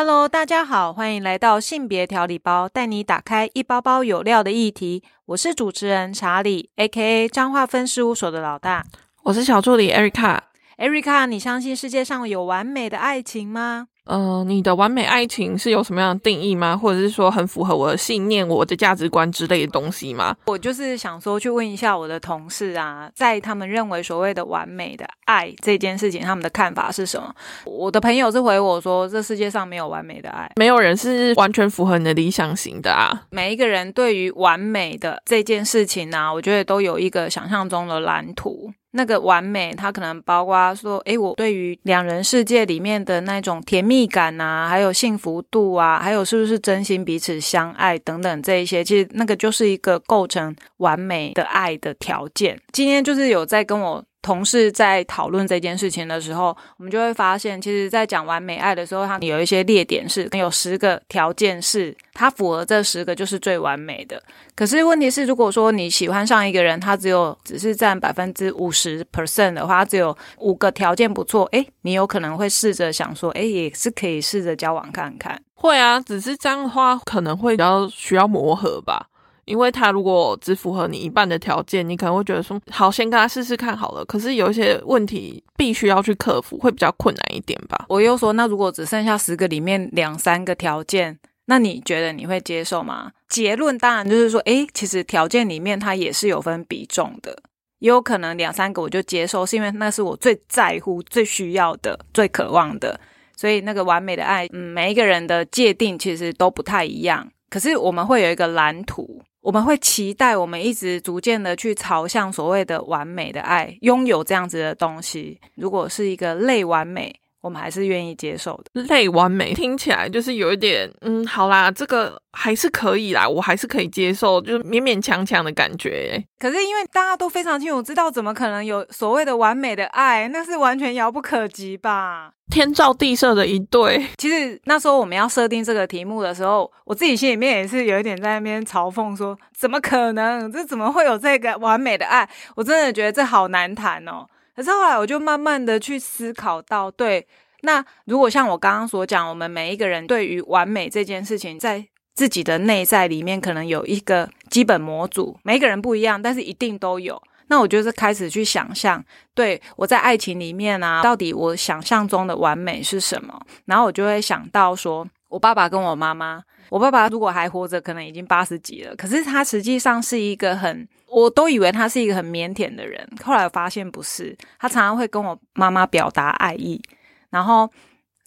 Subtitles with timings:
[0.00, 5.02] Hello，大家好，欢迎来到性别调理包，带你打开一包包有料的议题。
[5.26, 7.28] 我是主持人查理，A.K.A.
[7.28, 8.86] 彰化分事务所的老大。
[9.24, 10.38] 我是小助理 Erica。
[10.76, 13.88] Erica，你相信世界上有完美的爱情吗？
[14.08, 16.74] 呃，你的完美爱情是有什么样的定义吗？
[16.74, 20.34] 或者是说很符合我的信念、我的价值观之类的东西吗？
[20.46, 27.30] 我就是想说去问一下我的同事啊，在他们认为所谓的完美的爱这件事情，他们的看法是什么？
[27.66, 33.26] 我的朋友是回我说，这世界上没有完美的爱，没有人是完全符合你的理想型的啊。
[33.28, 38.72] 每一个人对于完美的这件事情呢，我觉得都有一个想象中的蓝图。
[38.92, 52.60] 那个完美，它可能包括说，诶，我对于两人世界里面的那种甜蜜感呐，还有幸福度啊，还有是不是真心彼此相爱等等这一些，其实那个就是一个构成完美的爱的条件。
[52.72, 54.04] 今天就是有在跟我。
[54.28, 64.22] 同事在讨论这件事情的时候，我们就会发现，其实，在讲完美爱的时候，它有一些列点是有十个条件，是它符合这十个就是最完美的。
[64.54, 75.40] 可是问题是，如果说你喜欢上一个人，他只有只是占百分之五十 percent 的话，只有五个条件不错，诶，你有可能会试着想说，诶，也是可以试着交往看看。
[75.54, 79.06] 会啊，只是这样的话，可能会比较需要磨合吧。
[79.48, 84.04] 因为他如果只符合你一半的条件，你可能会觉得说好，先跟他试试看好了。
[84.04, 87.86] 可是有一些问题必须要去克服，会比较困难一点吧。
[87.88, 93.10] 我又说，那如果只剩下十个里面两三个条件，那你觉得你会接受吗？
[93.26, 97.36] 结论当然就是说，诶，其实条件里面它也是有分比重的，
[97.78, 103.00] 也有可能两三个我就接受，是因为那是我最在乎、最需要的、最渴望的。
[103.36, 107.26] 所以那个完美的爱，嗯，每一个人的界定其实都不太一样。
[107.48, 109.22] 可是我们会有一个蓝图。
[109.48, 115.40] 我们会期待我们一直逐渐的去朝向所谓的完美的爱，拥有这样子的东西。
[115.54, 118.82] 如果是一个类完美，我们还是愿意接受的。
[118.82, 126.22] 类完美听起来就是有一点，嗯，好啦，这个还是可以啦，我还是可以接受，就是勉勉强强的感觉。
[126.38, 130.28] 可是因为大家都非常清楚知道，怎么可能有所谓的完美的爱？
[130.28, 132.32] 那是完全遥不可及吧。
[132.50, 134.06] 天造地设的一对。
[134.16, 140.50] 其实那时候我们要设定这个题目的时候，我自己心里面也是有一点在那边嘲讽说：怎么可能？
[140.52, 142.28] 这怎么会有这个完美的爱？
[142.56, 144.26] 我真的觉得这好难谈哦。
[144.58, 147.24] 可是后来我就慢慢的去思考到，对，
[147.60, 151.86] 那如果像我刚刚所讲，我们每一个人对于完美这件事情，在
[152.16, 157.22] 自己的内在里面，可能有一个基本模组，每一个人不一样，但是一定都有。
[157.46, 159.00] 那我就是开始去想象，
[159.32, 163.40] 对我在爱情里面啊，到底我想象中的完美是什么？
[163.66, 176.82] 然后我就会想到说，我爸爸跟我妈妈，我爸爸如果还活着，可能已经八十几了，可是他实际上是一个很，我都以为他是一个很腼腆的人，后来发现不是，他常常会跟我妈妈表达爱意，
[177.30, 177.70] 然后。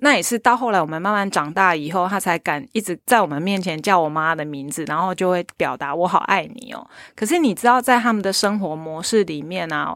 [0.03, 6.83] 那也是到后来我们慢慢长大以后，他才敢一直在我们面前叫我妈的名字，然后就会表达我好爱你哦。
[7.15, 9.95] 可是你知道，在他们的生活模式里面啊，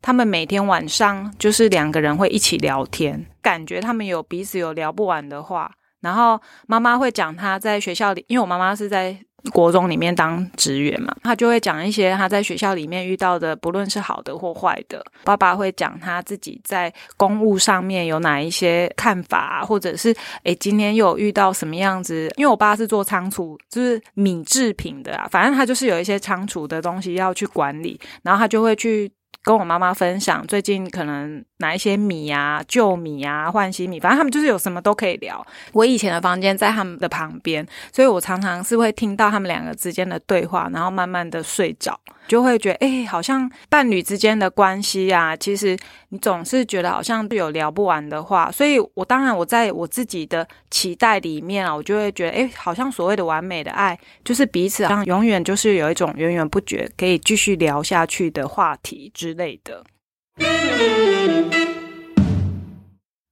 [0.00, 5.70] 他们每天晚上就是两个人会一起聊天，感觉他们有彼此有聊不完的话。
[6.04, 9.18] 然后妈妈会讲他在学校里，因为我妈妈是在。
[9.52, 15.04] 国中里面当职员嘛，她就会讲一些他在学校里面遇到的，不论是好的或坏的。
[15.22, 22.32] 爸爸会讲他自己在公务上面有哪一些看法，或者是诶今天又遇到什么样子？
[22.38, 29.12] 因为我爸是做仓储，就是米制品的啊，反正他就是有一些仓储的东西要去管理，然后他就会去。
[29.44, 35.46] 跟我妈妈分享最近可能哪一些米啊、旧米啊换新米，反正他们就是有什么都可以聊。
[35.74, 42.00] 我以前的房间在他们的旁边，所以我常常是会听到他们两个之间的对话，然后慢慢的睡着。
[42.26, 45.76] 就会觉得，哎，好像伴侣之间的关系啊，其实
[46.08, 59.84] 你总是觉得好像有聊不完的话，所以我当然我在我自己的期待里面啊，我就会觉得，哎，好像所谓的完美的爱，就是彼此好像永远就是有一种源源不绝可以继续聊下去的话题之类的。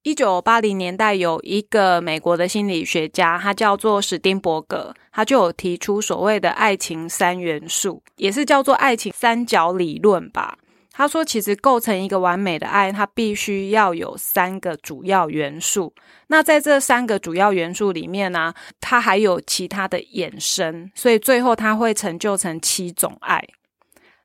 [0.03, 10.59] 一九八零年代，有一个美国的心理学家，他叫做史丁伯格，他就有提出所谓的爱情三元素，也是叫做爱情三角理论吧。
[10.91, 15.95] 他说，其实构成一个完美的爱，它必须要有三个主要元素。
[16.27, 23.43] 那在这三个主要元素里面呢，它还有其他的衍生，所以最后它会成就成七种爱。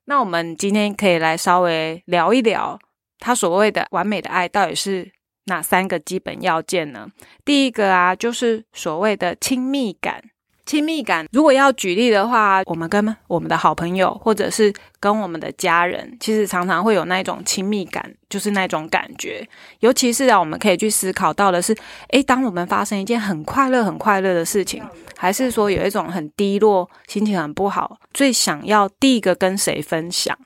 [0.06, 2.80] 那我们今天可以来稍微聊一聊，
[3.20, 5.12] 他所谓的完美的爱到底是。
[5.48, 7.10] 哪三个基本要件呢？
[7.44, 10.24] 第一个啊，就是所谓的亲密感。
[10.66, 19.48] 亲密感，如果要举例的话，我们跟我们的好朋友，或者是跟我们的家人，其实常常会有那种亲密感，就是那种感觉。
[19.80, 21.74] 尤其是啊，我们可以去思考到的是，
[22.10, 24.84] 诶，当我们发生一件很快乐、很快乐的事情，
[25.16, 30.38] 还是说有一种很低落、心情很不好，最想要第一个跟谁分享？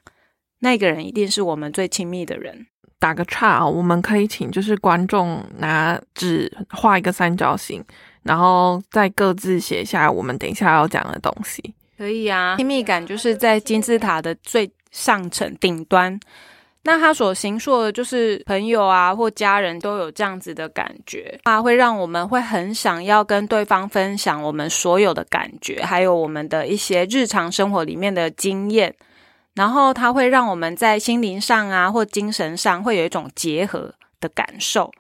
[0.59, 2.67] 那个人一定是我们最亲密的人。
[3.01, 7.83] 打个岔啊，我们可以请就是观众拿纸画一个三角形。
[8.23, 12.55] 然后再各自写下我们等一下要讲的东西，可以啊。
[12.57, 16.19] 亲密感就是在金字塔的最上层顶端，
[16.83, 28.93] 那他所形塑的就是朋友啊或家人都有这样子的感觉，啊会让我们会很想要跟对方分享我们所有的感觉，还有我们的一些日常生活里面的经验，
[29.55, 34.91] 然后它会让我们在心灵上啊或精神上会有一种结合的感受。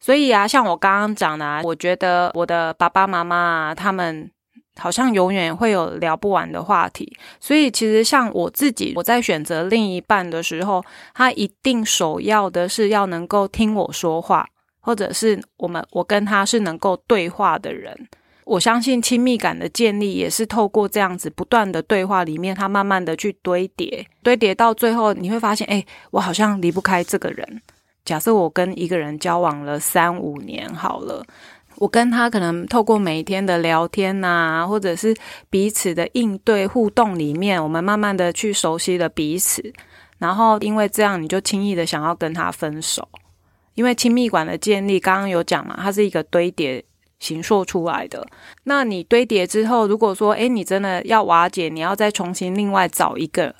[0.00, 4.30] 所以啊，像我刚刚讲的，我觉得我的爸爸妈妈啊他们
[4.76, 7.16] 好像永远会有聊不完的话题。
[7.40, 14.46] 所以其实像我自己，我在选择另一半的时候，他一定首要的是要能够听我说话，
[14.80, 18.08] 或者是我们我跟他是能够对话的人。
[18.44, 27.62] 我相信亲密感的建立也是透过这样子不断的对话里面，他慢慢的去堆叠，堆叠到最后，你会发现，哎，我好像离不开这个人。
[28.04, 31.24] 假设我跟一个人交往了三五年好了，
[31.76, 35.16] 我跟他可能透过每一天的聊天呐，或者是
[35.48, 39.72] 彼此的应对互动里面，我们慢慢的去熟悉了彼此，
[40.18, 43.08] 然后因为这样，你就轻易的想要跟他分手，
[43.74, 46.84] 因为亲密感的建立，刚刚有讲嘛，它是一个堆叠
[47.18, 48.26] 形塑出来的。
[48.64, 53.54] 那你堆叠之后，如果说诶你真的要瓦解，你要再重新另外找一个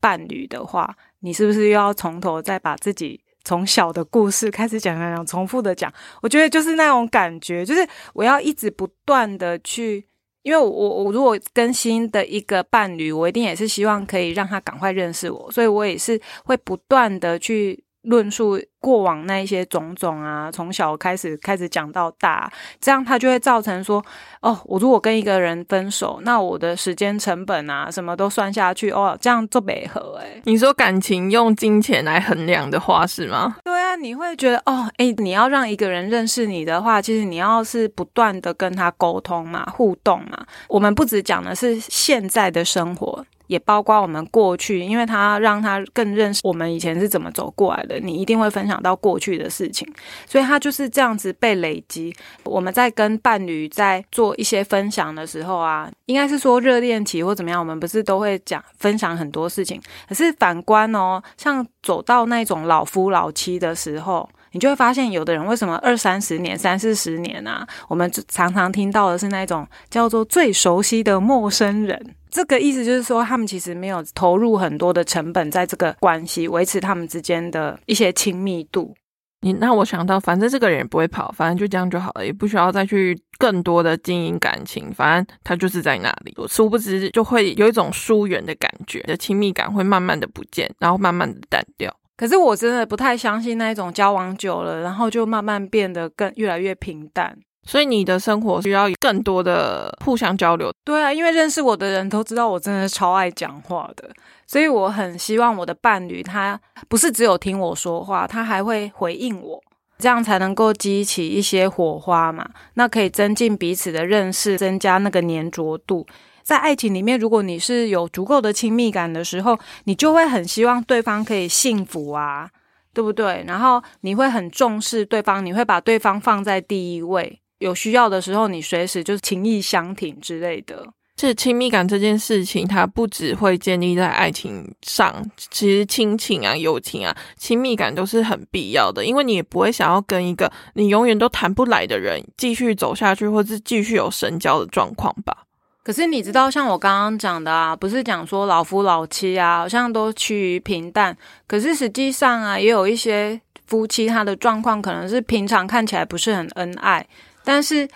[0.00, 3.20] 伴侣的话，你是不是又要从头再把自己？
[3.42, 5.90] 从小的故事开始讲讲讲，重复的讲，
[6.20, 10.06] 我觉得就是那种感觉，就是我要一直不断的去，
[10.42, 17.82] 因为我我如果更新的一个伴侣，我一定也是希望可以让他赶快认识我，所以我也是会不断的去。
[18.02, 22.50] 论述过往那一些种种啊，从小开始开始讲到大，
[22.80, 24.02] 这样他就会造成说，
[24.40, 30.40] 哦，我如果跟一个人分手，那我的时间成本啊，什么都算下去，哦，这样做没合诶。
[30.44, 33.56] 你说感情用金钱来衡量的话是吗？
[33.64, 40.46] 对啊，你会觉得哦，诶，你要让一个人认识你的话，其实你要是不断的跟他沟通嘛，互动嘛。
[40.68, 43.26] 我们不只讲的是现在的生活。
[43.50, 47.98] 也包括我们过去，因为他让他更认识我们以前是怎么走过来的。
[47.98, 49.92] 你一定会分享到过去的事情，
[50.24, 52.14] 所以他就是这样子被累积。
[52.44, 59.82] 我们在跟伴侣在做一些分享的时候啊，应该是说热恋期或怎么样，我们不是都会讲分享很多事情。
[60.08, 72.14] 可是反观哦，像走到那种老夫老妻的时候，你就会发现，有的人为什么二三十年、三四十年啊，我们常常听到的是那种叫做最熟悉的陌生人。
[72.30, 78.94] 这个意思就是说，他们其实没有投入很多的成本在这个关系维持他们之间的一些亲密度。
[79.42, 86.34] 你那我想到，反正这个人也不会跑，反正就这样就好了，也不需要再去更多的经营感情，反正他就是在那里。
[86.36, 91.92] 我殊不知就会有一种疏远的感觉，的亲密感会慢慢的不见，然后慢慢的淡掉。
[92.20, 97.34] 可是我真的不太相信那一种交往久了，然后就慢慢变得更越来越平淡。
[97.62, 100.70] 所以你的生活需要更多的互相交流。
[100.84, 104.10] 对啊，因为认识我的人都知道我真的超爱讲话的，
[104.46, 106.60] 所以我很希望我的伴侣他
[106.90, 109.58] 不是只有听我说话，他还会回应我，
[109.98, 112.46] 这样才能够激起一些火花嘛。
[112.74, 116.06] 那可以增进彼此的认识，增加那个粘着度。
[116.50, 122.50] 在爱情里面，如果你是有足够的亲密感的时候，你就会很希望对方可以幸福啊，
[122.92, 123.44] 对不对？
[123.46, 127.40] 然后你会很重视对方，你会把对方放在第一位。
[127.60, 130.84] 有需要的时候，你随时就是情意相挺之类的。
[131.20, 139.04] 是亲密感这件事情，它不只会建立在爱情上，其实亲情啊、友情啊、亲密感都是很必要的。
[139.04, 145.44] 因为你也不会想要跟一个你永远都谈不来的人继续走下去，或是继续有深交的状况吧。
[145.82, 151.16] 可是你知道，像我刚刚讲的啊，不是讲说老夫老妻啊，好像都趋于平淡。
[151.46, 157.04] 可是实际上啊，也有一些夫妻他的状况可能是平常看起来不是很恩爱。
[157.42, 157.88] 但是，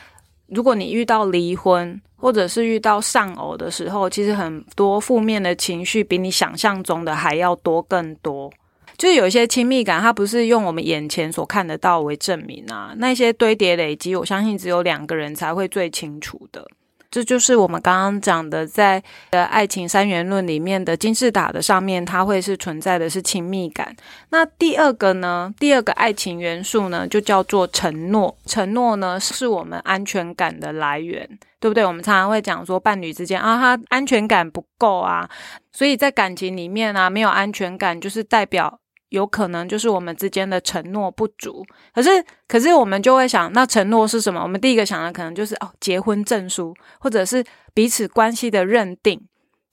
[0.47, 8.51] 如果你遇到离婚，或者是遇到丧偶的时候，其实很多负面的情绪比你想象中的还要多更多。
[8.97, 12.95] 就是有一些亲密感，它不是用我们眼前所看得到为证明啊。
[12.97, 16.67] 那些堆叠累积，我相信只有两个人才会最清楚的。
[17.15, 23.95] 这就是我们刚刚讲的，在呃爱情三元论里面的金字塔的上面，它会是存在的是亲密感。
[24.31, 25.55] 那第二个呢？
[25.61, 28.37] 第二个爱情元素呢，就叫做承诺。
[28.47, 31.87] 承诺呢，是我们安全感的来源，对不对？
[31.87, 35.31] 我们常常会讲说，伴侣之间啊，他安全感不够啊，
[35.71, 38.81] 所以在感情里面啊，没有安全感，就是代表。
[39.15, 42.11] 有可能就是我们之间的承诺不足，可是
[42.49, 44.43] 可是我们就会想，那承诺是什么？
[44.43, 49.21] 我们第一个想的可能就是哦，结婚证书，或者是彼此关系的认定，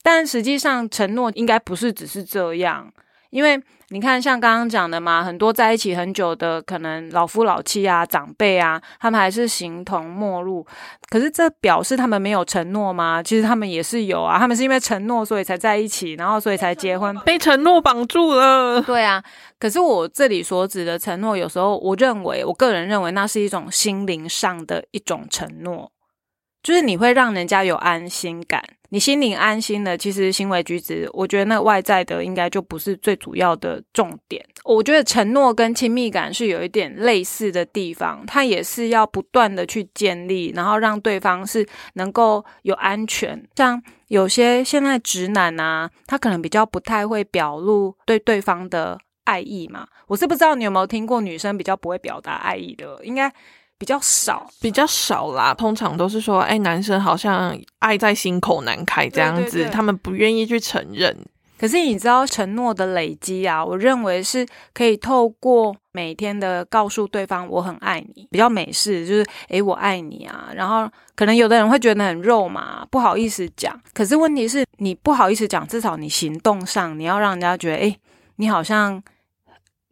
[0.04, 2.94] 但实际上承诺应该不是只是这样，
[3.32, 3.62] 因为。
[3.94, 10.66] 你看，像刚刚讲的嘛，很多在一起很久的，可能老夫老妻啊、长辈啊，他们还是形同陌路。
[11.10, 13.22] 可是这表示他们没有承诺吗？
[13.22, 18.82] 其实他们也是有啊，他们是因为承诺，所以才在一起，然后所以才结婚，被承诺绑住了。
[18.82, 19.22] 对啊，
[19.60, 25.92] 可是我这里所指的承诺，有时候我认为，我个人认为，那是一种心灵上的一种承诺。
[26.64, 34.46] 就是你会让人家有安心感，你心灵安心的，其实行为举止，我觉得那外在的应该就不是最主要的重点。
[34.66, 43.42] 我觉得承诺跟亲密感是有一点类似的地方，它也是要不断的去建立，然后让对方是能够有安全。
[43.56, 49.88] 像有些现在直男啊，他可能比较不太会表露对对方的爱意嘛。
[50.08, 53.34] 我是不知道你有没有听过女生比较不会表达爱意的，应该。
[53.82, 55.56] 比较少，比较少啦。
[55.56, 61.18] 通常都是说，哎，男生好像爱在心口难开这样子，他们不愿意去承认。
[61.60, 70.52] 可是你知道，承诺的累积啊，我认为是可以透过每天的告诉对方我很爱你，比较美式，就是哎，我爱你啊。
[70.54, 73.76] 然后可能有的人会觉得很肉麻，不好意思讲。
[73.96, 77.98] 可是问题是你不好意思讲，至少你行动上你要让人家觉得，哎，
[78.36, 79.02] 你好像。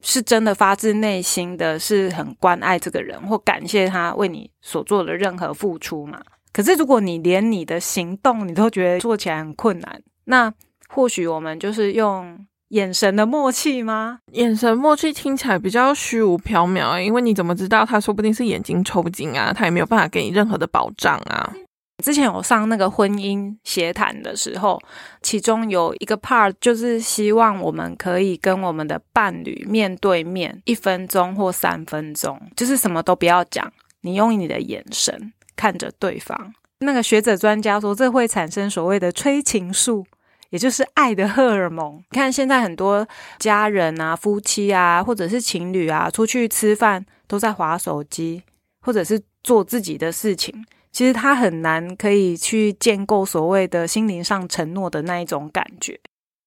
[0.01, 6.21] 是真的发自内心的是很关爱这个人，或感谢他为你所做的任何付出嘛？
[6.51, 10.51] 可是如果你连你的行动你都觉得做起来很困难，那
[10.87, 14.19] 或许我们就是用眼神的默契吗？
[14.31, 19.53] 眼神默契听起来比较虚无缥缈，因为你怎么知道他说不定是眼睛抽筋啊？
[19.53, 21.53] 他也没有办法给你任何的保障啊。
[21.99, 24.81] 之前有上那个婚姻协谈的时候，
[25.21, 36.53] 其中有一个 part 就是希望我们可以跟我们的伴侣面对面一分钟或三分钟，就是什么都不要讲，你用你的眼神看着对方。
[36.79, 40.05] 那个学者专家说，这会产生所谓的催情素，
[40.49, 41.97] 也就是爱的荷尔蒙。
[42.09, 43.05] 你看现在很多
[43.37, 48.41] 家人啊、夫妻啊，或者是情侣啊，出去吃饭都在划手机，
[48.81, 50.65] 或者是做自己的事情。
[50.91, 55.99] 其实他很难可以去建构所谓的心灵上承诺的那一种感觉。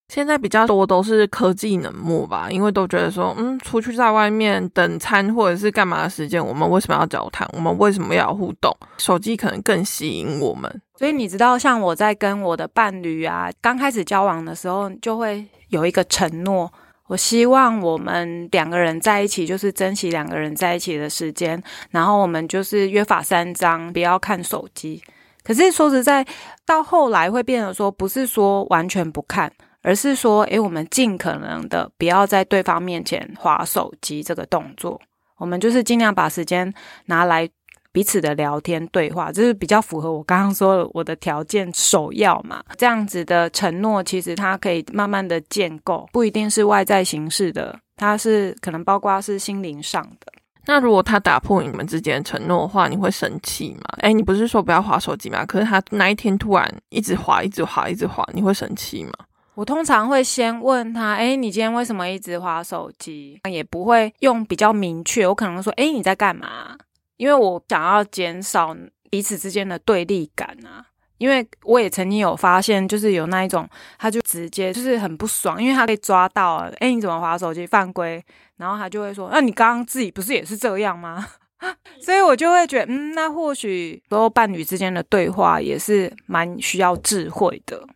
[0.09, 7.49] 现在比较多都是科技冷漠吧，因为都觉得说，嗯，出去在外面等餐或者是干嘛的时间，我们为什么要交谈？
[7.55, 8.77] 我们为什么要互动？
[8.99, 10.83] 手机可能更吸引我们。
[10.99, 16.71] 所以你知道，像我在跟我的伴侣啊，刚开始交往的时候，就会有一个承诺。
[17.13, 21.63] 我希望我们两个人在一起，就是珍惜两个人在一起的时间。
[21.91, 25.03] 然后我们就是约法三章，不要看手机。
[25.45, 26.27] 可是说实在，
[26.65, 29.53] 到后来会变得说，不是说完全不看，
[29.83, 34.99] 而是说，诶，我们尽可能的不要在对方面前划手机这个动作。
[35.37, 36.73] 我们就是尽量把时间
[37.05, 37.47] 拿来。
[37.93, 42.63] 彼此的聊天对话，就是比较符合我刚刚说的我的条件首要嘛。
[42.77, 50.33] 这样子的承诺，其实它可以慢慢的建构，不一定是外在形式的，它是可能包括是心灵上的。
[50.65, 53.97] 那如果他打破你们之间的承诺的话，你会生气吗？
[53.99, 55.45] 哎，你不是说不要划手机吗？
[55.45, 59.13] 可是他那一天突然一直划，一直划，一直划，你会生气吗？
[59.55, 63.41] 我通常会先问他，哎，你今天为什么一直划手机？
[63.51, 66.77] 也不会用比较明确，我可能说，哎，你在干嘛？
[67.17, 68.77] 因为我想要减少
[69.11, 70.85] 彼此之间的对立感啊，
[71.19, 78.23] 因为我也曾经有发现，就是有那一种，他就直接就是很不爽，因为他被抓到了，哎，你怎么划手机犯规？
[78.57, 81.27] 然后他就会说，那你刚刚自己不是也是这样吗？
[82.01, 87.87] 所以我就会觉得，嗯，那或许所有伴侣之间的对话也是蛮需要智慧的，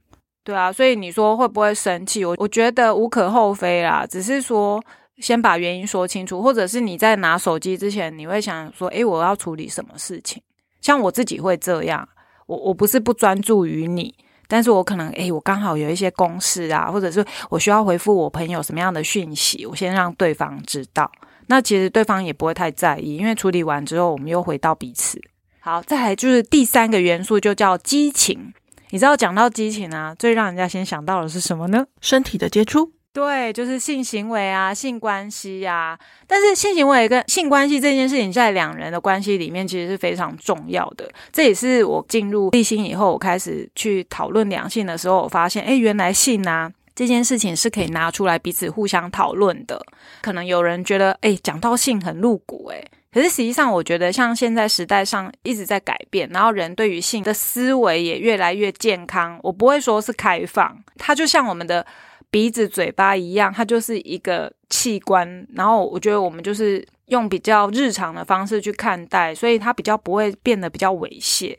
[0.45, 2.25] 对啊，所以你说会不会生气？
[2.25, 4.81] 我我觉得无可厚非啦，只是说。
[5.19, 10.43] 先把原因说清楚，或者是你在拿手机之前，你会想说：“诶，我要处理什么事情？”
[10.83, 12.09] 像我自己会这样，
[12.47, 14.15] 我我不是不专注于你，
[14.47, 21.11] 但是我可能诶，我刚好有一些公事啊，或者是我需要回复我朋友什么样的讯息，我先让对方知道。
[21.49, 25.21] 那其实对方也不会太在意，因为处理完之后，我们又回到彼此。
[25.61, 28.53] 好，再来就是第三个元素，就叫激情。
[28.91, 31.87] 你知道讲到激情啊，最让人家先想到的是什么呢？
[32.01, 32.93] 身体的接触。
[33.17, 35.99] 对，就是性行为啊，性关系呀。
[36.27, 41.11] 但是性行为跟性关系这件事情，在两人的关系里面，其实是非常重要的。
[41.33, 49.83] 这也是我进入立心以后，我开始去讨论两性的时候，我发现，哎，原来性啊这件事情是可以拿出来彼此互相讨论的。
[50.21, 52.85] 可能有人觉得，哎，讲到性很露骨，哎。
[53.11, 59.41] 可是实际上，我觉得像现在时代上一直在改变，然后人对于性的思维也越来越健康。
[59.43, 61.87] 我不会说是开放，它就像我们的
[62.37, 65.27] 鼻子、嘴巴一样，它就是一个器官。
[65.55, 71.57] 然后我觉得我们就是用比较日常的方式去看待，所以它比较不会变得比较猥亵。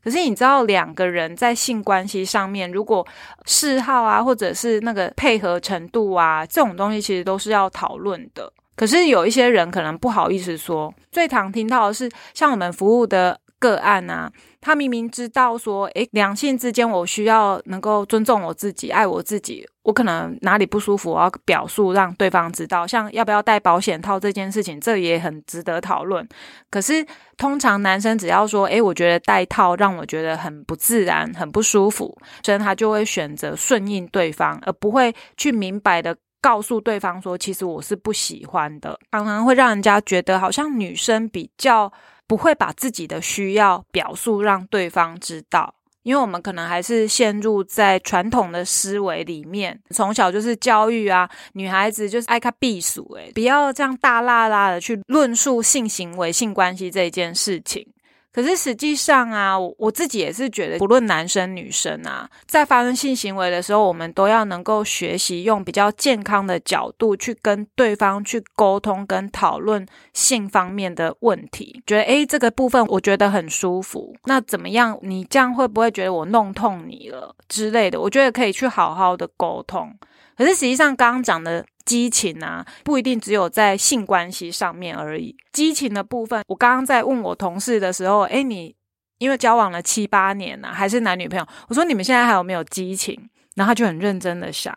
[0.00, 3.04] 可是你知道，两个人在性关系上面，如果
[3.46, 8.52] 嗜好啊，或者是那个配合程度啊，这种东西其实都是要讨论的。
[8.76, 14.28] 可是有一些人可能不好意思说，最常听到的是像我们服务的个案啊，
[14.60, 26.28] 他明明知道说，诶，两性之间我需要能够尊重我自己，爱我自己，我可能哪里不舒服，我要表述让对方知道，像要不要戴保险套这件事情，这也很值得讨论。
[26.68, 36.16] 可是通常男生只要说，诶，我觉得戴套让我觉得很不自然，很不舒服，所以他就会选择顺应对方，而不会去明白的。
[36.42, 41.92] 告诉对方说，其实我是不喜欢的，常常会让人家觉得好像女生比较
[42.32, 57.86] 不会把自己的需要表述让对方知道，因为我们可能还是陷入在传统的思维里面，从小就是教育啊，女孩子就是爱看避暑，诶，不要这样大辣辣的去论述性行为、性关系这一件事情。
[58.32, 71.82] 可是实际上啊，我自己也是觉得，不论男生女生啊，在发生性行为的时候，我们都要能够学习用比较健康的角度去跟对方去沟通跟讨论性方面的问题。
[71.86, 74.14] 觉得诶，这个部分我觉得很舒服。
[74.24, 74.98] 那怎么样？
[75.02, 78.00] 你这样会不会觉得我弄痛你了之类的？
[78.00, 79.94] 我觉得可以去好好的沟通。
[80.34, 81.62] 可是实际上，刚刚讲的。
[81.84, 85.36] 激情啊，不一定只有在性关系上面而已。
[85.52, 88.74] 激情的部分，我刚刚在问我同事的时候，哎，你
[89.18, 91.46] 因为交往了七八年呐，还是男女朋友？
[91.68, 93.28] 我说你们现在还有没有激情？
[93.54, 94.76] 然后他就很认真的想。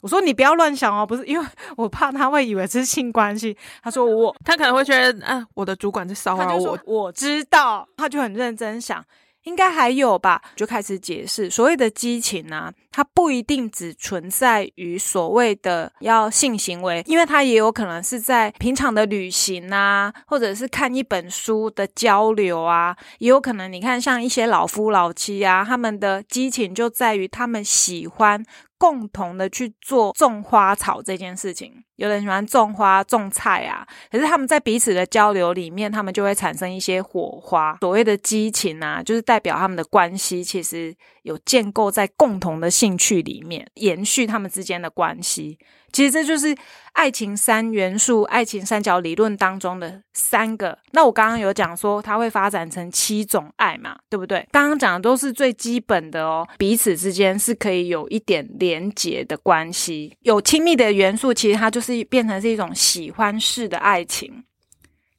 [0.00, 3.56] 我说你不要乱想哦，不是因为我怕他会以为是性关系。
[3.82, 6.78] 他说我，他可能会觉得啊，我的主管在骚扰我。
[6.84, 9.04] 我知道，他就很认真想。
[9.44, 28.44] 应该还有吧，就开始解释所谓的激情呢，它不一定只存在于所谓的要性行为，因为它也有可能是在平常的旅行啊，或者是看一本书的交流啊，也有可能你看像一些老夫老妻啊，他们的激情就在于他们喜欢。
[28.78, 37.76] 共同的去做种花草这件事情，有人喜欢种花种菜啊，可是他们在彼此的交流里面，他们就会产生一些火花。
[37.80, 45.58] 所谓的激情啊，就是代表他们的关系其实有建构在共同的兴趣里面，延续他们之间的关系。
[45.90, 46.54] 其实这就是
[46.92, 50.78] 爱情三元素、爱情三角理论当中的三个。
[50.92, 54.46] 那我刚刚有讲说，它会发展成七种爱嘛，对不对？
[54.52, 61.32] 刚刚讲的都是最基本的哦，彼此之间是可以有一点连结的关系，有亲密的元素。
[61.32, 64.44] 其实它就是变成是一种喜欢式的爱情，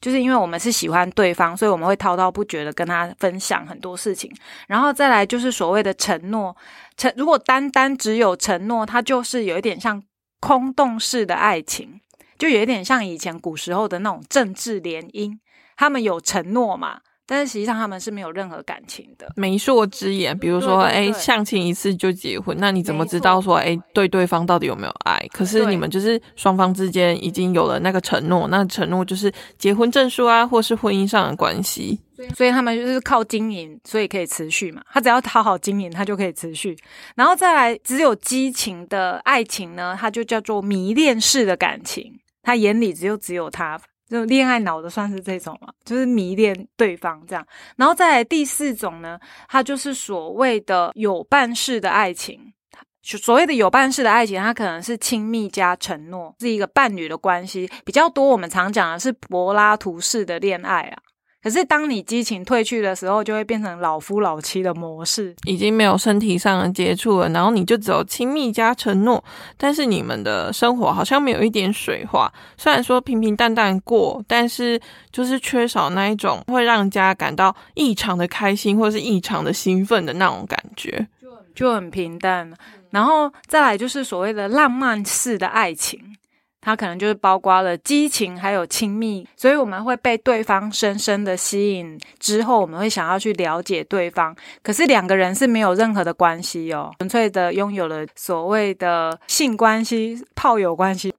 [0.01, 4.31] 就是因为我们是喜欢对方，所以我们会滔滔不绝的跟他分享很多事情。
[4.67, 6.55] 然后再来就是所谓的承诺，
[6.97, 10.03] 承如果单单只有承诺，它就是有一点像。
[10.41, 11.99] 空洞式的爱情，
[12.38, 15.38] 就有一点像以前古时候的那种政治联姻，
[15.75, 19.32] 他们有承诺嘛，但是实际上他们是没有任何感情的。
[19.36, 25.24] 媒妁之言，比如说，哎，相亲一次就结婚，那你怎么知道说，哎，对对方到底有没有爱？
[25.32, 32.00] 可是你们就是双方之间已经有了那个承诺，那承诺就是结婚证书啊，或是婚姻上的关系。
[32.36, 34.82] 所以他们就是靠经营，所以可以持续嘛。
[34.92, 36.76] 他只要讨好经营，他就可以持续。
[37.15, 42.12] 然后再来，只有激情的爱情呢，它就叫做迷恋式的感情。
[42.42, 47.45] 他眼里只有只有他，就恋爱脑的算是这种嘛，就是迷恋对方这样。
[47.76, 52.54] 然后再来第四种呢，它就是所谓的有伴式的爱情。
[53.02, 58.28] 所谓的有伴式的爱情，它可能是亲密加承诺，是一个伴侣的关系比较多。
[58.28, 61.02] 我们常讲的是柏拉图式的恋爱啊。
[61.41, 69.23] 可是，当你激情褪去的时候，就会变成老夫老妻的模式，已经没有身体上的接触了，然后你就只有亲密加承诺，
[69.56, 72.30] 但是你们的生活好像没有一点水化。
[72.58, 74.78] 虽然说平平淡淡过，但是
[75.13, 82.52] 就是缺少那一种会让家感到异常的开心，或是异常的兴奋的那种感觉，就就很平淡。
[82.89, 86.17] 然后再来就是所谓的浪漫式的爱情。
[86.62, 94.36] 它可能就是包括了激情还有亲密，所以我们会被对方深深的吸引，之后我们会想要去了解对方。
[94.62, 101.13] 可是两个人是没有任何的关系哦，纯粹的拥有了所谓的性关系、炮友关系。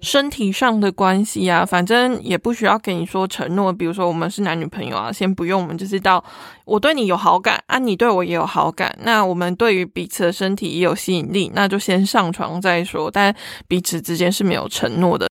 [0.00, 3.72] 身体上的关系啊，反正也不需要给你说承诺。
[3.72, 6.22] 比如说我们是男女朋友啊，先不用，我们就是到
[6.64, 13.10] 我对你有好感啊，你对我也有好感，那我们对于彼此的身体也有吸引力，那就先上床再说。
[13.10, 13.34] 但
[13.66, 15.28] 彼此之间是没有承诺的。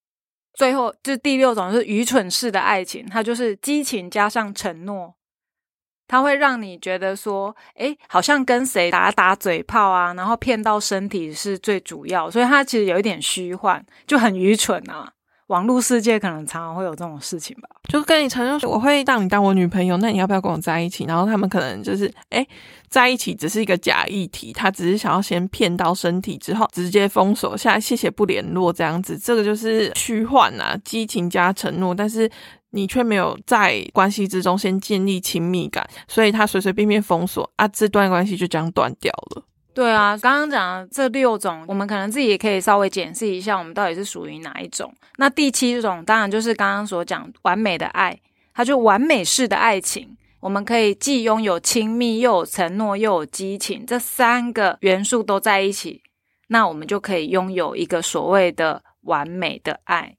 [0.58, 5.13] 最后，就第六种是愚蠢式的爱情，它就是激情加上承诺。
[6.08, 15.12] 它会让你觉得说，哎，好像跟谁打打嘴炮啊，然后骗到身体是最主要，所以它其实有一点虚幻，就很愚蠢啊。
[15.47, 21.05] 网络世界可能常常会有这种事情吧，就跟你承认说我会让你当我女朋友，那你要不要跟我在一起？
[21.05, 22.45] 然后他们可能就是哎，
[22.89, 32.29] 在一起只是一个假议题，他只是想要先骗到身体之后直接封锁下来，谢谢不联络这样子，这个就是虚幻啊，激情加承诺，但是。
[32.71, 39.43] 你却没有在关系之中先建立亲密感，所以他随随便便封锁啊，这段关系就这样断掉了。
[39.76, 44.92] 对啊，刚刚讲这六种，我们可能自己也可以稍微检视一下，我们到底是属于哪一种。
[45.18, 48.18] 那第七种当然就是刚刚所讲完美的爱，
[48.54, 56.02] 它就完美式的爱情，我们可以既拥有亲密，又有承诺，又有激情，这三个元素都在一起，
[56.48, 60.16] 那我们就可以拥有一个所谓的完美的爱。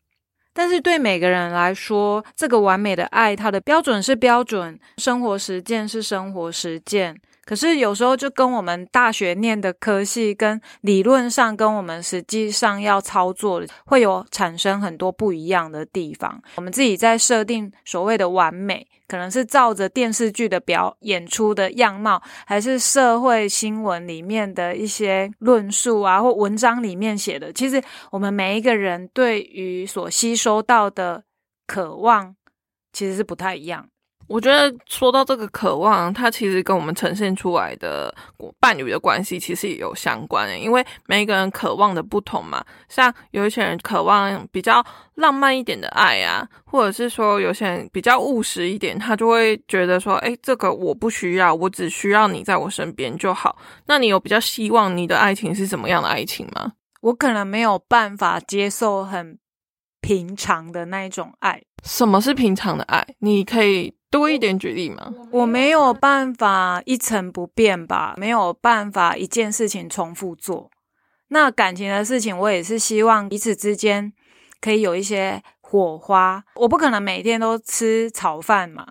[0.53, 7.19] 但是对每个人来说，这个完美的爱，它的标准是标准，生活实践是生活实践。
[7.47, 16.43] 可是有时候就跟我们大学念的科系，跟理论上跟我们实际上要操作，会有产生很多不一样的地方。
[16.57, 27.53] 我们自己在设定所谓的完美，可能是照着电视剧的表演出的样貌，还是社会新闻里面的一些论述啊，或文章里面写的。
[27.53, 27.81] 其实
[28.11, 31.23] 我们每一个人对于所吸收到的
[31.65, 32.35] 渴望，
[32.93, 33.89] 其实是不太一样。
[34.29, 38.15] 我觉得说到这个渴望，它其实跟我们呈现出来的
[38.59, 42.65] 伴侣的关系其实也有相关的，因为每一个人渴望的不同嘛。
[42.89, 44.85] 像有一些人渴望比较
[45.15, 53.57] 浪漫一点的爱啊，或者是说有些人比较务实一点，他就会觉得说，哎，这个我不需要，我只需要你在我身边就好。
[53.87, 56.73] 那你有比较希望你的爱情是什么样的爱情吗？
[57.01, 59.39] 我可能没有办法接受很
[60.01, 61.63] 平常的那一种爱。
[61.85, 63.07] 什么是平常的爱？
[63.21, 63.96] 你可以。
[64.11, 65.13] 多一点举例吗？
[65.31, 70.71] 我没有办法一成不变吧，没有办法一件事情重复做。
[71.29, 74.13] 那感情的事情，我也是希望彼此之间
[74.61, 76.45] 可以有一些火花。
[76.55, 78.87] 我不可能每天都吃炒饭嘛，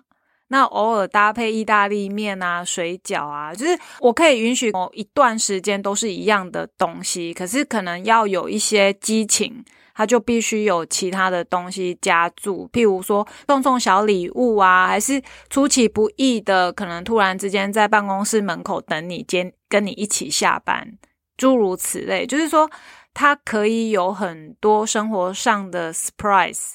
[0.48, 9.64] 那偶尔搭配意大利面啊、水饺啊，就是我可以允许某一段时间都是一样的东西，可是可能要有一些激情。
[9.96, 20.98] 他就必须有其他的东西加注，譬如说送送小礼物啊，还是出其不意的，可能突然之间在办公室门口等你接，跟你一起下班，
[21.38, 22.26] 诸如此类。
[22.26, 22.70] 就是说，
[23.14, 26.74] 他可以有很多生活上的 surprise。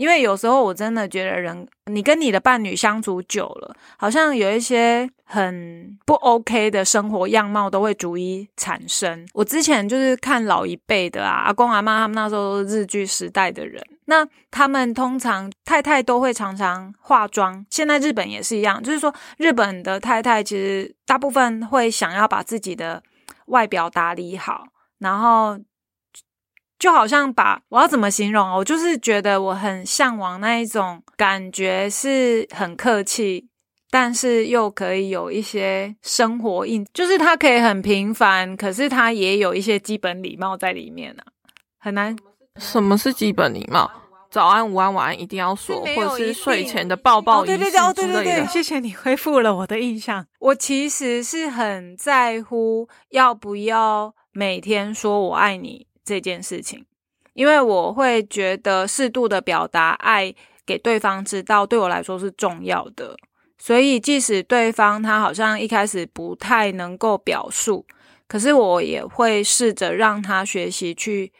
[0.00, 9.28] 因为有时候我真的觉得，人你跟你的伴侣相处久了，好像有一些很不 OK 的生活样貌都会逐一产生。
[9.34, 17.62] 我之前就是看老一辈的啊，阿公阿妈他们那时候日剧时代的人，那他们通常太太都会常常化妆。
[17.68, 23.02] 现在日本也是一样，就是说日本的太太其实大部分会想要把自己的
[23.48, 24.64] 外表打理好，
[24.98, 25.58] 然后。
[26.80, 28.56] 就好像把我要怎么形容啊？
[28.56, 33.46] 我就是觉得我很向往那一种感觉，是很客气，
[33.90, 41.22] 但是又可以有一些生活印，就是它可以很平凡，可是它也有一些基本礼貌在里面呢。
[41.78, 42.16] 很难。
[42.56, 43.90] 什么是基本礼貌？
[44.30, 47.58] 早安、午安、晚安一定要说，或者是睡前的抱抱仪式
[47.94, 48.46] 之类的。
[48.46, 50.24] 谢谢你恢复了我的印象。
[50.38, 55.89] 我其实是很在乎要不要每天说我爱你。
[56.04, 56.84] 这件事情，
[57.34, 60.34] 因为我会觉得适度的表达爱
[60.66, 63.16] 给对方知道，对我来说是重要的。
[63.58, 67.84] 所以，即使对方他好像一开始不太能够表述，
[68.26, 71.30] 可是我也会试着让他学习去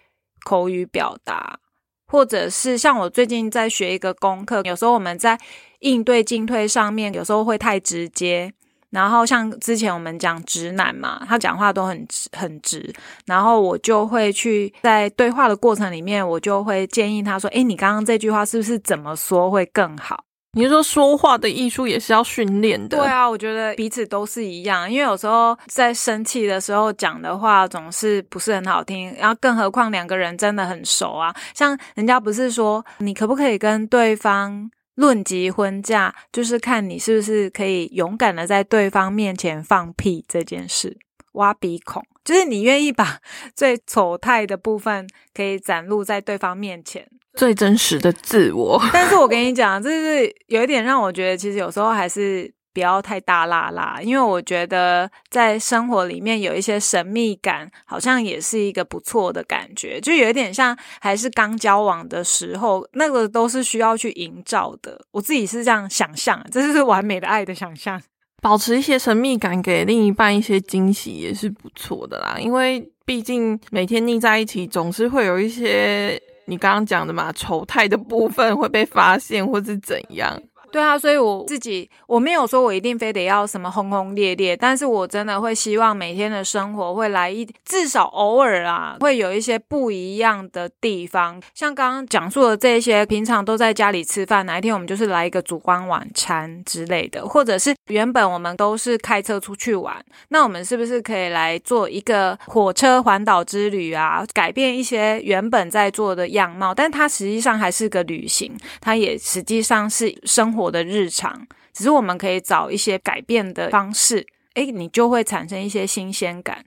[0.45, 1.61] 口语表达，
[2.07, 5.39] 或者是像我最近在学一个功课，有时候我们在
[5.79, 8.53] 应对进退上面，有时候会太直接。
[8.91, 12.93] 然后像之前我们讲直男嘛，他讲话都很直很直，
[13.27, 22.97] 然后我就会去在对话的过程里面，我就会建议他说：“诶，你刚刚这句话是不是怎么说会更好？”你是说说话的艺术也是要训练的？
[22.99, 31.33] 对啊，我觉得彼此都是一样，因为有时候在生气的时候讲的话总是不是很好听，然后更何况两个人真的很熟啊。
[31.55, 40.99] 像人家不是说你可不可以跟对方论及婚嫁，就是看你是不是可以勇敢的在对方面前放屁这件事，
[41.33, 43.21] 挖鼻孔，就是你愿意把
[43.55, 47.09] 最丑态的部分可以展露在对方面前。
[47.35, 65.01] 最真实的自我，但是我跟你讲，这是有一点让我觉得，其实有时候还是不要太大辣辣，因为我觉得在生活里面有一些神秘感，好像也是一个不错的感觉，就有一点像还是刚交往的时候，那个都是需要去营造的。
[65.11, 68.01] 我自己是这样想象，这就是完美的爱的想象，
[68.41, 72.37] 保持一些神秘感，给另一半一些惊喜也是不错的啦。
[72.39, 76.21] 因为毕竟每天腻在一起，总是会有一些。
[76.47, 80.37] 你刚刚讲的嘛，丑态的部分会被发现，或是怎样？
[80.73, 91.43] 对啊，所以我自己我没有说我一定非得要什么轰轰烈烈，但是我真的会希望每天的生活会来一至少偶尔啊，会有一些不一样的地方。
[91.55, 99.97] 像刚刚讲述的这些，平常都在家里吃饭，哪一天我们就是来一个烛光晚餐之类的，或者是原本我们都是开车出去玩，
[100.29, 104.25] 那我们是不是可以来做一个火车环岛之旅啊？
[104.33, 110.60] 改变一些原本在做的样貌，但它实际上还是个旅行，它也实际上是生活。
[110.61, 116.65] 我的日常，只是我们可以找一些改变的方式，哎，你就会产生一些新鲜感。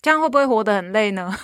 [0.00, 1.36] 这样会不会活得很累呢？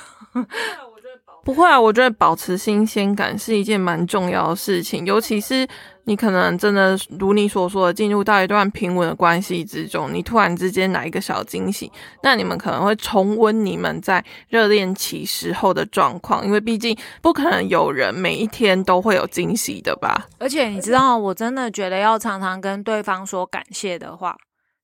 [1.42, 5.66] 不会啊，我觉得保持新鲜感是一件蛮重要的事情，尤其是。
[6.04, 11.90] 你可能真的如你所说的进入到一段平稳的关系之中，你突然之间来一个小惊喜，
[12.22, 20.26] 那你们可能会重温你们在热恋期时候的状况，因为毕竟不可能有人每一天都会有惊喜的吧。
[20.38, 24.36] 而且你知道，我真的觉得要常常跟对方说感谢的话。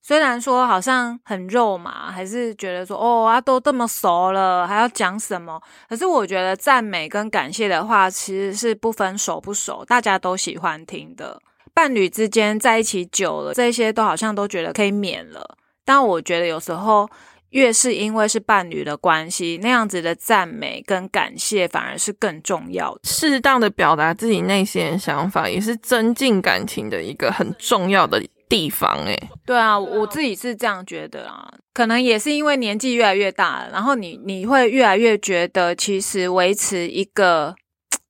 [0.07, 5.61] 虽然说好像很肉麻，还是觉得说哦啊都这么熟了，还要讲什么？
[5.89, 11.37] 可是我觉得赞美跟感谢的话，其实是不分熟不熟，大家都喜欢听的。
[11.73, 15.57] 伴侣之间在一起久了，这些都好像都觉得可以免了。
[15.83, 17.09] 但我觉得有时候
[17.49, 22.97] 越是因为是伴侣的关系，那样子的赞美跟感谢反而是更重要。
[23.03, 28.23] 适当的表达自己内心的想法，也是增进感情的一个很重要的。
[28.49, 37.53] 地方哎，对啊，我自己是这样觉得啊，可能也是因为年纪越来越大了，然后你你会越来越觉得，其实维持一个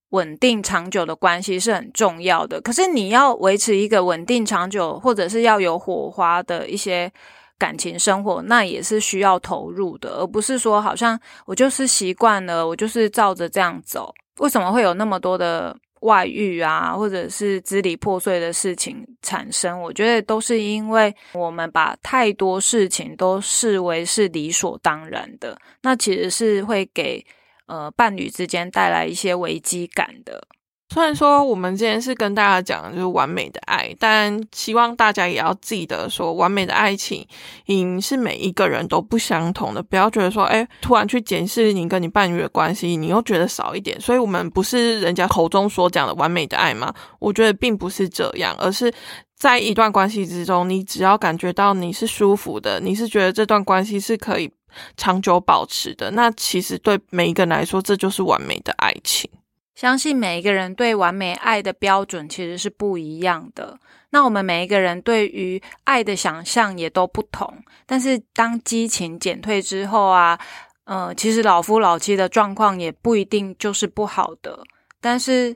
[0.09, 2.61] 稳定长久的关系是很重要的。
[2.61, 7.11] 可是你要维持一个稳定长久，或者是要有火花的一些
[7.57, 14.13] 感情生活，那也是需要投入的，而不是说好像我就是习惯了，我就是照着这样走。
[14.39, 15.75] 为什么会有那么多的？
[16.01, 27.25] 外遇啊，或者是支离破碎的事情产生，我觉得都是因为我们把太多事情都视为是理所当然的，那其实是会给
[27.65, 30.47] 呃伴侣之间带来一些危机感的。
[30.89, 37.27] 虽然说我们今天是跟大家讲就是完美的爱，但希望大家也要记得说，完美的爱情，
[37.67, 39.83] 嗯，是每一个人都不相同的。
[39.83, 43.99] 不要觉得说，哎，突然去检视你跟你伴侣的关系，你又觉得少一点。
[43.99, 46.93] 所以，我们不是人家口中所讲的完美的爱吗？
[47.19, 48.91] 我觉得并不是这样，而是
[49.35, 54.49] 在一段关系之中，你只要感觉到你是舒服的，你是觉得这段关系是可以
[54.95, 59.29] 长久保持的，那其实对每一个人来说，这就是完美的爱情。
[59.77, 63.79] 相信每一个人对完美爱的标准其实是不一样的。
[64.09, 67.63] 那我们每一个人对于爱的想象也都不同。
[67.85, 70.39] 但是当激情减退之后啊，
[70.85, 74.63] 呃，其实老夫老妻的状况也不一定就是不好的。
[74.99, 75.55] 但是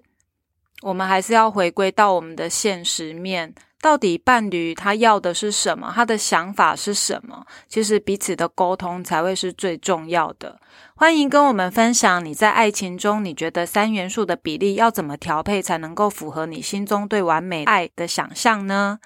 [0.83, 3.51] 我们还是要回归到我们的现实面。
[3.81, 5.91] 到底伴侣他要的是什么？
[5.93, 7.45] 他的想法是什么？
[7.67, 10.59] 其实彼此的沟通才会是最重要的。
[10.95, 18.99] 欢迎跟我们分享你在爱情中，你觉得三元素的比例要怎么调配才能够符合你心中对完美爱的想象呢？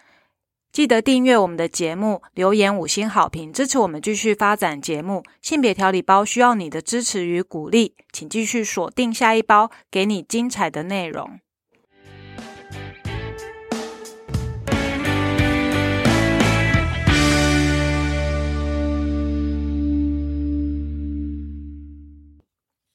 [0.74, 5.24] 记得订阅我们的节目，留言五星好评，支持我们继续发展节目。
[5.42, 11.40] 性别调理包需要你的支持与鼓励，请继续锁定下一包，给你精彩的内容。